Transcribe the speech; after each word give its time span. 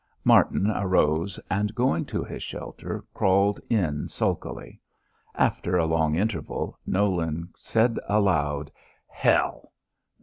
Martin 0.23 0.71
arose 0.71 1.39
and, 1.47 1.75
going 1.75 2.05
to 2.05 2.23
his 2.23 2.41
shelter, 2.41 3.05
crawled 3.13 3.59
in 3.69 4.07
sulkily. 4.07 4.81
After 5.35 5.77
a 5.77 5.85
long 5.85 6.15
interval 6.15 6.75
Nolan 6.87 7.53
said 7.55 7.99
aloud, 8.09 8.71
"Hell!" 9.05 9.71